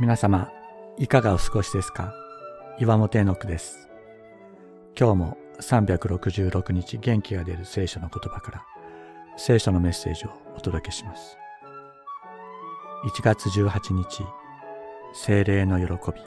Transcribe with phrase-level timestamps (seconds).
[0.00, 0.48] 皆様、
[0.96, 2.14] いかがお過ごしですか？
[2.78, 3.88] 岩本絵の句です。
[4.96, 8.64] 今日も366日元気が出る聖書の言葉から
[9.36, 11.36] 聖書のメッセージをお届けします。
[13.06, 14.24] 1月18日、
[15.14, 16.20] 精霊の喜び。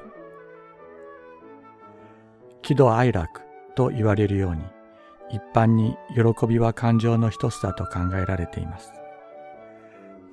[2.64, 3.40] 喜怒哀楽
[3.76, 4.64] と言われるように、
[5.30, 8.92] 一般に喜びは感情の一つだと考えられています。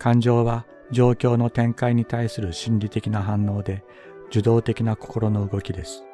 [0.01, 3.85] 感情は状況の展開に対する心理的な反応で
[4.29, 6.05] 受動的な心の動きです。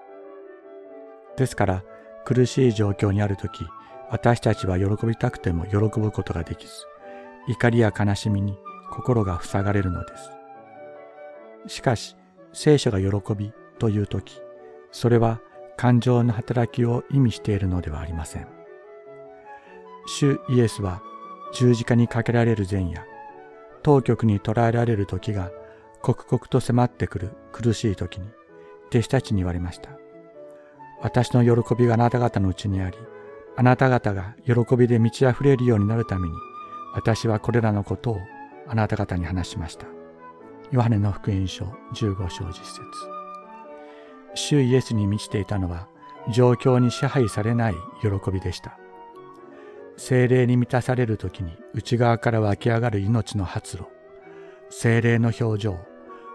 [1.37, 1.85] ですから
[2.25, 3.65] 苦しい状況にあるとき
[4.11, 6.73] 私たちは喜びたくても喜ぶことができず
[7.49, 8.57] 怒りや悲しみに
[8.91, 10.17] 心が塞がれるので
[11.67, 11.75] す。
[11.77, 12.17] しかし
[12.53, 14.41] 聖書が喜びというとき
[14.93, 15.41] それは
[15.77, 18.47] 感情の働きを意味しているのではありません。
[20.07, 21.03] 主イエスは
[21.53, 23.14] 十字架にかけられる前夜
[23.85, 25.53] 当局に捕らえられる時が
[26.03, 28.27] 刻々と迫ってくる苦しい時に
[28.89, 29.91] 弟子たちに言われました。
[31.03, 32.97] 私の喜びがあなた方のうちにあり、
[33.57, 36.35] あなた方が喜びで満ち溢れるようになるために、
[36.95, 38.19] 私はこれらのことを
[38.67, 39.87] あなた方に話しました。
[40.71, 42.81] ヨハネの福音書15章実節。
[44.35, 45.89] 主イエスに満ちていたのは、
[46.33, 48.79] 状況に支配されない喜びでした。
[49.97, 53.89] 精霊に満たされる時に内側から湧き上がる命の発露、
[54.71, 55.79] 精霊の表情、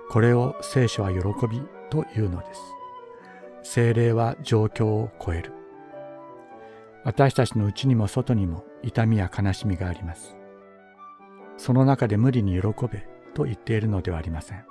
[0.10, 2.62] これを聖書は喜びというのです。
[3.64, 5.52] 精霊は状況を超える。
[7.04, 10.36] 私たちの内にも外にも痛みや悲しみがあります。
[11.58, 14.64] その中で無理に喜べと言っているのではありません。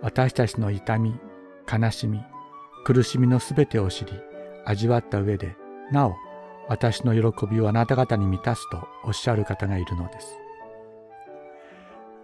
[0.00, 1.18] 私たちの痛み、
[1.70, 2.20] 悲しみ、
[2.84, 4.12] 苦しみのすべてを知り、
[4.64, 5.56] 味わった上で、
[5.90, 6.14] なお
[6.68, 10.38] 私の喜びをあなた方に満たすとおっしゃる方がいるのです。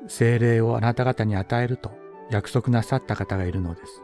[0.06, 1.91] 精霊をあなた方に与えると
[2.30, 4.03] 約束なさった方がいるのです。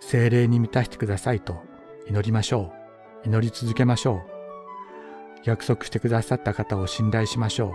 [0.00, 1.62] 精霊に満たしてくださいと
[2.08, 2.72] 祈りましょ
[3.24, 3.28] う。
[3.28, 4.22] 祈り続けましょう。
[5.44, 7.70] 約束してくださった方を信頼しましょう。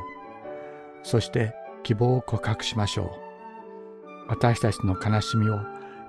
[1.03, 1.53] そして
[1.83, 3.09] 希望を告白しましょう。
[4.27, 5.59] 私たちの悲しみを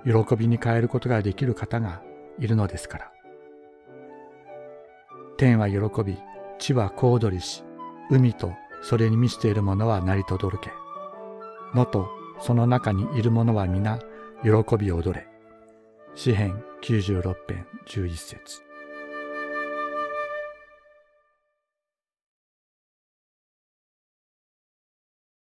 [0.05, 2.01] 喜びに変えることができる方が
[2.39, 3.11] いるのですから。
[5.41, 6.19] 天は喜び、
[6.59, 7.63] 地は小躍りし、
[8.11, 8.53] 海と
[8.83, 10.69] それに満ちているものは成りとどるけ。
[11.73, 13.97] 野とその中にいるものは皆
[14.43, 15.27] 喜び踊れ。
[16.13, 18.61] 詩編96編11節